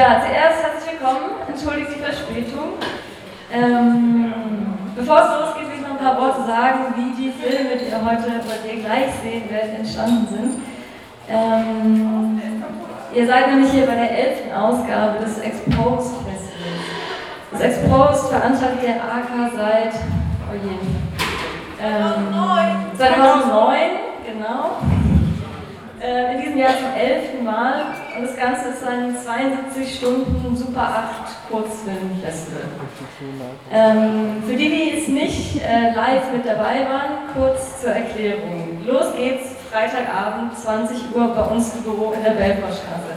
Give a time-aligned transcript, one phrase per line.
[0.00, 1.28] Ja, zuerst herzlich willkommen.
[1.46, 2.80] Entschuldigt die Verspätung.
[3.52, 4.32] Ähm,
[4.96, 8.00] bevor es losgeht, will ich noch ein paar Worte sagen, wie die Filme, die ihr
[8.00, 10.62] heute bei dir gleich sehen werdet, entstanden sind.
[11.28, 12.40] Ähm,
[13.14, 16.88] ihr seid nämlich hier bei der elften Ausgabe des Exposed Festivals.
[17.52, 20.00] Das Exposed veranstaltet der AK seit,
[20.48, 20.80] oh je,
[21.84, 23.80] ähm, 2009,
[24.24, 24.80] genau.
[26.00, 27.84] Äh, in diesem Jahr zum elften Mal
[28.20, 32.62] und das Ganze ist ein 72 Stunden Super 8 Kurzfilmfestival.
[33.72, 38.84] Ähm, für die, die es nicht äh, live mit dabei waren, kurz zur Erklärung.
[38.86, 43.14] Los geht's Freitagabend, 20 Uhr bei uns im Büro in der Belfortstraße.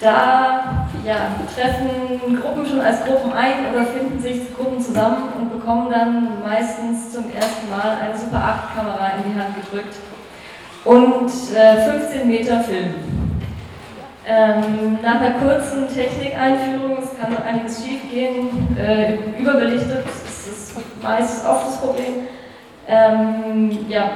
[0.00, 1.16] Da ja,
[1.54, 7.12] treffen Gruppen schon als Gruppen ein oder finden sich Gruppen zusammen und bekommen dann meistens
[7.12, 9.96] zum ersten Mal eine Super 8 Kamera in die Hand gedrückt
[10.84, 13.19] und äh, 15 Meter Film.
[14.26, 21.46] Ähm, nach einer kurzen Technikeinführung, es kann einiges schief gehen, äh, überbelichtet, das ist meist
[21.46, 22.28] oft das Problem,
[22.86, 24.10] ähm, ja,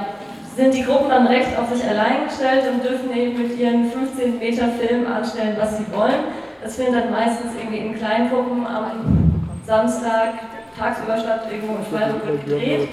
[0.55, 4.39] sind die Gruppen dann recht auf sich allein gestellt und dürfen eben mit ihren 15
[4.39, 6.25] Meter Film anstellen, was sie wollen.
[6.63, 10.33] Das findet dann meistens irgendwie in kleinen Gruppen am Samstag,
[10.77, 12.89] tagsüber statt, irgendwo in Freiburg gedreht.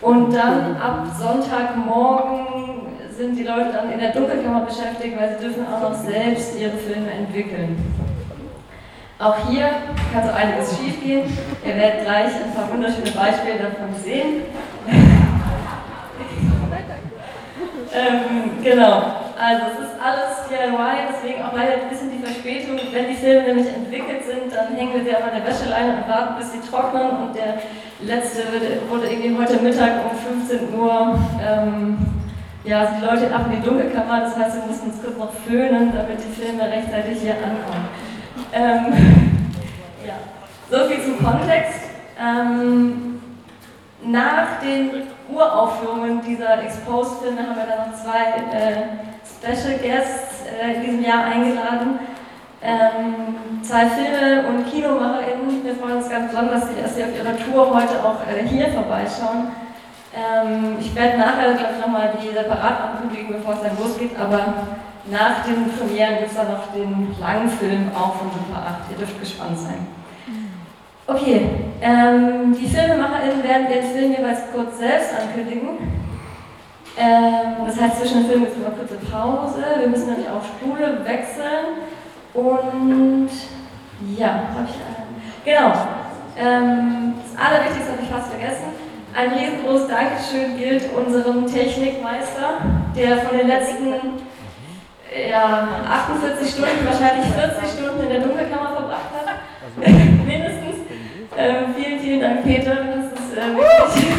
[0.00, 2.61] Und dann ab Sonntagmorgen
[3.16, 6.76] sind die Leute dann in der Dunkelkammer beschäftigt, weil sie dürfen auch noch selbst ihre
[6.76, 7.76] Filme entwickeln.
[9.18, 9.70] Auch hier
[10.12, 11.24] kann so einiges schiefgehen.
[11.64, 14.42] Ihr werdet gleich ein paar wunderschöne Beispiele davon sehen.
[17.94, 19.02] ähm, genau,
[19.38, 22.80] also es ist alles DIY, deswegen auch leider ein bisschen die Verspätung.
[22.92, 26.34] Wenn die Filme nämlich entwickelt sind, dann hängen wir sie auf einer Wäscheleine und warten,
[26.38, 27.10] bis sie trocknen.
[27.10, 27.62] Und der
[28.00, 28.42] letzte
[28.88, 32.11] wurde irgendwie heute Mittag um 15 Uhr ähm,
[32.64, 35.32] ja, also die Leute ab in die Dunkelkammer, das heißt, wir mussten uns kurz noch
[35.46, 37.88] föhnen, damit die Filme rechtzeitig hier ankommen.
[38.52, 39.54] Ähm,
[40.06, 40.14] ja.
[40.70, 41.80] So viel zum Kontext.
[42.20, 43.20] Ähm,
[44.04, 44.90] nach den
[45.32, 48.82] Uraufführungen dieser Exposed-Filme haben wir dann noch zwei äh,
[49.24, 51.98] Special Guests äh, in diesem Jahr eingeladen.
[52.62, 55.64] Ähm, zwei Filme- und KinomacherInnen.
[55.64, 59.48] Wir freuen uns ganz besonders, dass sie auf ihrer Tour heute auch äh, hier vorbeischauen.
[60.14, 64.54] Ähm, ich werde nachher, glaube ich, nochmal die separat ankündigen, bevor es dann losgeht, aber
[65.06, 68.90] nach den Premieren gibt es dann noch den langen Film auch von Super 8.
[68.90, 69.86] Ihr dürft gespannt sein.
[71.06, 71.50] Okay,
[71.80, 75.70] ähm, die FilmemacherInnen werden den Film jeweils kurz selbst ankündigen.
[76.96, 79.64] Ähm, das heißt, zwischen den Filmen gibt es immer kurze Pause.
[79.80, 81.82] Wir müssen nämlich auch Spule wechseln.
[82.34, 83.30] Und
[84.16, 85.44] ja, habe ich.
[85.44, 85.72] Genau.
[86.38, 88.91] Ähm, das Allerwichtigste habe ich fast vergessen.
[89.14, 92.62] Ein riesengroßes Dankeschön gilt unserem Technikmeister,
[92.96, 93.92] der von den letzten
[95.30, 99.26] ja, 48 Stunden, wahrscheinlich 40 Stunden in der Dunkelkammer verbracht hat.
[99.76, 100.76] Mindestens.
[101.36, 102.74] Ähm, vielen, vielen Dank, Peter.
[102.74, 104.16] Das ist äh, wirklich.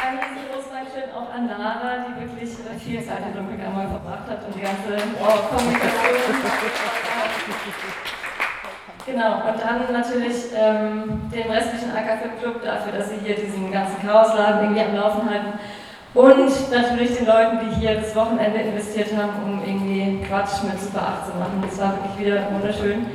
[0.00, 4.30] Ein riesengroßes Dankeschön auch an Lara, die wirklich äh, viel Zeit in der Dunkelkammer verbracht
[4.30, 5.98] hat und die ganze oh, Kommunikation.
[9.10, 14.06] Genau, und dann natürlich ähm, den restlichen AK Club dafür, dass sie hier diesen ganzen
[14.06, 15.58] Chaosladen irgendwie am Laufen halten.
[16.12, 21.22] Und natürlich den Leuten, die hier das Wochenende investiert haben, um irgendwie Quatsch mit Super
[21.22, 21.62] 8 zu machen.
[21.62, 23.06] Das war wirklich wieder wunderschön.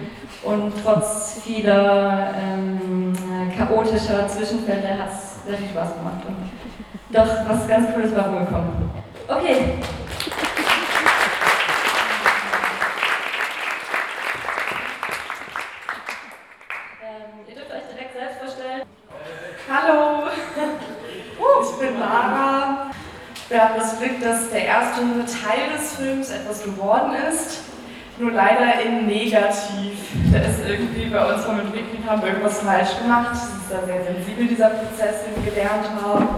[0.43, 3.13] Und trotz vieler ähm,
[3.55, 6.23] chaotischer Zwischenfälle hat es sehr viel Spaß gemacht.
[6.27, 8.89] Und doch was ganz Cooles war rumgekommen.
[9.27, 9.57] Okay.
[19.85, 20.23] Hallo,
[21.61, 22.89] ich bin Lara.
[23.49, 27.63] Wir haben das Glück, dass der erste Teil des Films etwas geworden ist,
[28.17, 29.97] nur leider in negativ.
[30.31, 33.31] Da ist irgendwie bei uns vom Entwickeln haben wir irgendwas falsch gemacht.
[33.33, 36.29] Es ist da sehr sensibel, dieser Prozess, den wir gelernt haben.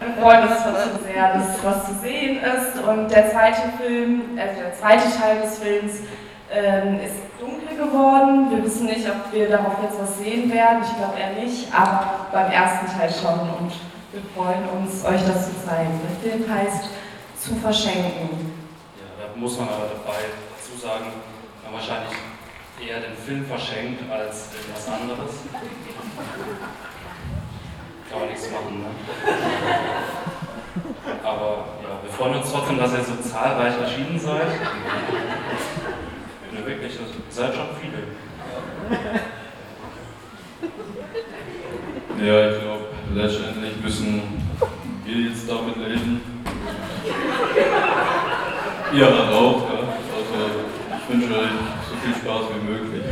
[0.00, 2.82] Wir freuen uns trotzdem sehr, dass was zu sehen ist.
[2.82, 5.92] Und der zweite Film, also der zweite Teil des Films,
[6.52, 8.50] ähm, ist dunkel geworden.
[8.50, 10.82] Wir wissen nicht, ob wir darauf jetzt was sehen werden.
[10.82, 13.40] Ich glaube eher nicht, aber beim ersten Teil schon.
[13.40, 13.72] Und
[14.12, 16.00] wir freuen uns, euch das zu zeigen.
[16.02, 16.88] Der Film heißt
[17.38, 18.54] Zu verschenken.
[18.96, 20.20] Ja, da muss man aber dabei
[20.56, 21.06] dazu sagen,
[21.64, 22.16] man wahrscheinlich
[22.80, 25.30] eher den Film verschenkt als etwas anderes.
[28.10, 28.88] Kann man nichts machen, ne?
[31.22, 34.46] Aber ja, wir freuen uns trotzdem, dass ihr so zahlreich erschienen seid.
[36.56, 37.00] Ne, wirklich, ihr
[37.30, 38.02] seid schon viele.
[42.18, 44.22] Ja, ich glaube, letztendlich müssen
[45.04, 46.22] wir jetzt damit leben.
[48.94, 49.64] ihr raucht.
[49.68, 49.78] Ja.
[50.16, 50.36] Also
[50.96, 51.50] ich wünsche euch
[51.90, 53.02] so viel Spaß wie möglich.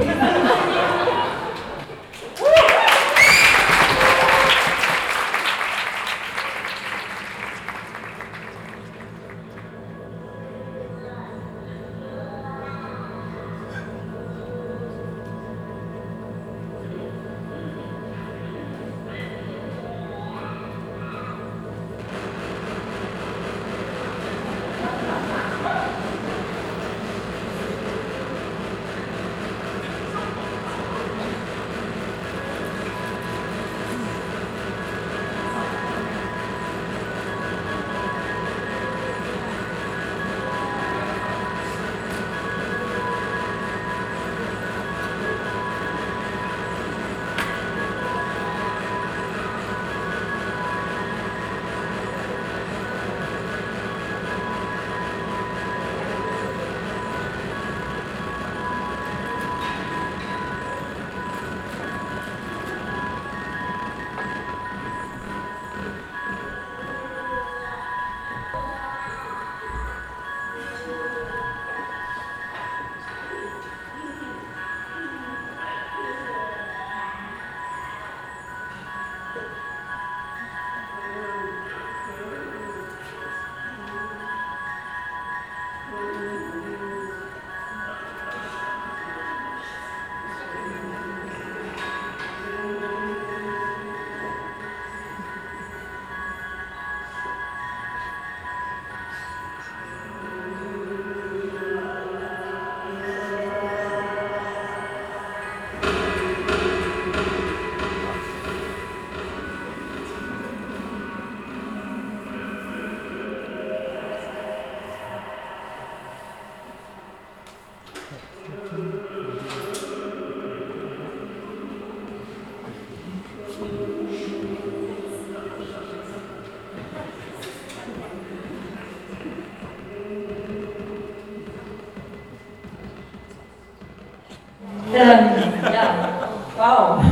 [135.05, 135.29] Ähm,
[135.65, 136.09] ja,
[136.57, 137.05] wow.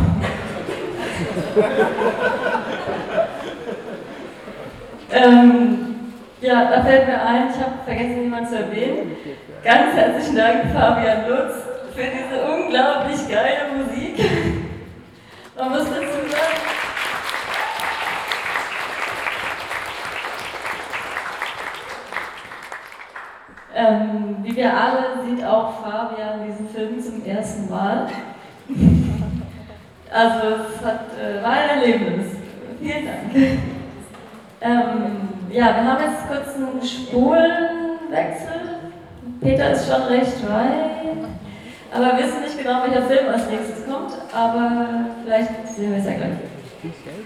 [5.12, 9.14] ähm, ja, da fällt mir ein, ich habe vergessen, jemanden zu erwähnen.
[9.62, 11.52] Ganz herzlichen Dank, Fabian Lutz,
[11.94, 14.24] für diese unglaublich geile Musik.
[15.54, 16.62] Man muss dazu sagen,
[23.82, 28.08] ähm, wie wir alle sieht auch Fabian diesen Film zum ersten Mal.
[30.14, 32.32] Also es hat, äh, war ein Erlebnis.
[32.78, 33.32] Vielen Dank.
[34.60, 38.60] Ähm, ja, wir haben jetzt kurz einen Spulenwechsel.
[39.40, 41.30] Peter ist schon recht weit.
[41.94, 44.12] Aber wir wissen nicht genau, welcher Film als nächstes kommt.
[44.34, 46.32] Aber vielleicht sehen wir es ja gleich.
[46.84, 47.22] Okay.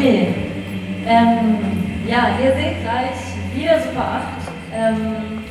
[0.00, 1.58] Ähm,
[2.06, 3.18] ja, ihr seht gleich
[3.52, 5.42] wieder Super 8, ähm,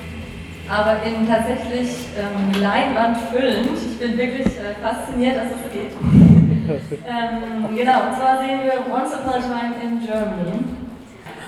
[0.69, 3.71] aber in tatsächlich ähm, Leinwand füllend.
[3.75, 5.91] Ich bin wirklich äh, fasziniert, dass es geht.
[7.07, 10.63] ähm, genau, und zwar sehen wir Once Upon a Time in Germany.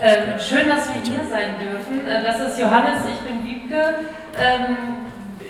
[0.02, 2.06] Ähm, schön, dass wir hier sein dürfen.
[2.06, 3.96] Äh, das ist Johannes, ich bin Wiebke.
[4.38, 4.76] Ähm,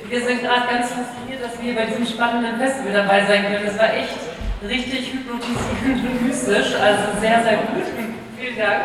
[0.07, 3.65] wir sind gerade ganz fasziniert, dass wir bei diesem spannenden Festival dabei sein können.
[3.65, 4.28] Es war echt
[4.67, 6.75] richtig hypnotisierend mystisch.
[6.75, 7.85] Also sehr, sehr gut.
[8.37, 8.83] Vielen Dank.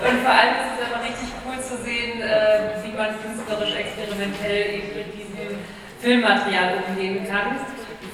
[0.00, 4.74] Und vor allem ist es einfach richtig cool zu sehen, äh, wie man künstlerisch experimentell
[4.74, 5.58] eben mit diesem
[6.00, 7.60] Filmmaterial umgehen kann.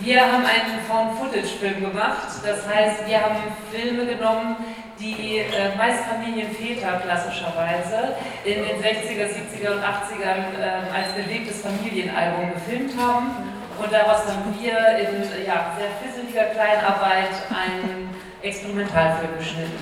[0.00, 2.28] Wir haben einen Found-Footage-Film gemacht.
[2.44, 3.36] Das heißt, wir haben
[3.72, 4.56] Filme genommen,
[4.98, 12.54] die äh, meist Familienväter klassischerweise in den 60er, 70er und 80ern äh, als bewegtes Familienalbum
[12.54, 13.55] gefilmt haben.
[13.78, 18.10] Und daraus haben wir in ja, sehr fisseliger Kleinarbeit einen
[18.42, 19.78] Experimentalfilm geschnitten.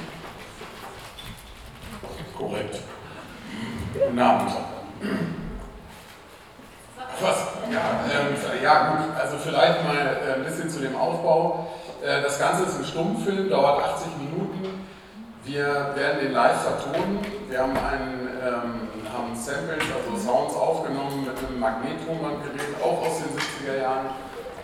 [2.37, 2.81] Korrekt.
[3.93, 4.51] Guten Abend.
[7.21, 7.47] Was?
[7.73, 11.69] Ja, ähm, ja, gut, also vielleicht mal äh, ein bisschen zu dem Aufbau.
[12.03, 14.87] Äh, das Ganze ist ein Stummfilm, dauert 80 Minuten.
[15.45, 17.21] Wir werden den live vertonen.
[17.49, 23.31] Wir haben, einen, ähm, haben Samples, also Sounds aufgenommen mit einem Magnetronbandgerät, auch aus den
[23.39, 24.11] 70er Jahren.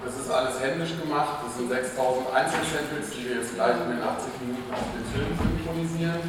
[0.02, 1.44] Das ist alles händisch gemacht.
[1.44, 5.30] Das sind 6000 Einzelsamples, die wir jetzt gleich in den 80 Minuten auf den Film
[5.36, 6.24] synchronisieren.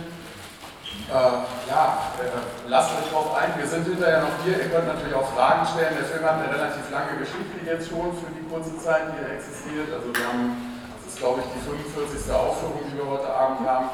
[1.08, 1.38] Äh,
[1.72, 3.56] ja, äh, lasst euch drauf ein.
[3.56, 4.60] Wir sind hinterher noch hier.
[4.60, 5.96] Ihr könnt natürlich auch Fragen stellen.
[5.96, 9.40] Der Film hat eine relativ lange Geschichte jetzt schon für die kurze Zeit, die er
[9.40, 9.88] existiert.
[9.88, 10.52] Also wir haben,
[11.00, 12.28] das ist glaube ich die 45.
[12.28, 13.88] Aufführung, die wir heute Abend haben.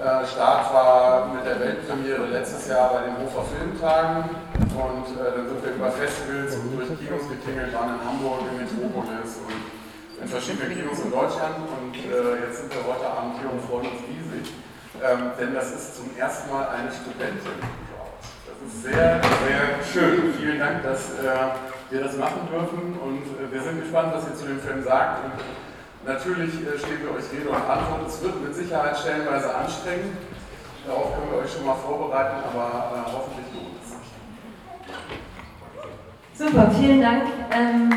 [0.00, 4.24] Äh, Start war mit der Weltpremiere letztes Jahr bei den Hofer Filmtagen
[4.72, 8.56] und äh, dann sind wir über Festivals und durch Kinos getingelt, waren in Hamburg, in
[8.56, 9.60] Metropolis und
[10.22, 13.92] in verschiedenen Kinos in Deutschland und äh, jetzt sind wir heute Abend hier und freuen
[13.92, 14.52] uns riesig
[15.02, 20.32] ähm, denn das ist zum ersten Mal eine Studentin Das ist sehr, sehr schön.
[20.38, 21.58] Vielen Dank, dass äh,
[21.90, 25.24] wir das machen dürfen und äh, wir sind gespannt, was ihr zu dem Film sagt.
[25.24, 25.32] Und
[26.06, 28.08] natürlich äh, stehen wir euch Rede und Antwort.
[28.08, 30.16] Es wird mit Sicherheit stellenweise anstrengend.
[30.86, 33.98] Darauf können wir euch schon mal vorbereiten, aber äh, hoffentlich lohnt es sich.
[36.46, 37.24] Super, vielen Dank.
[37.52, 37.90] Ähm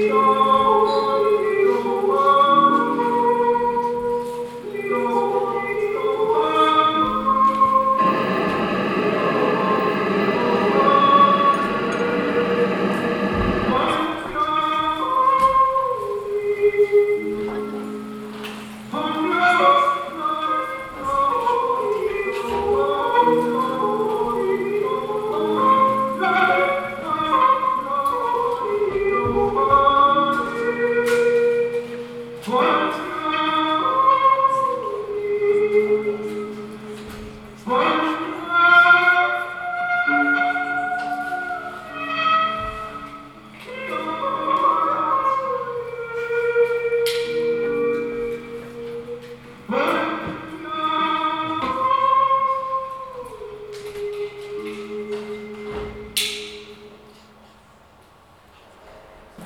[0.00, 0.67] Oh.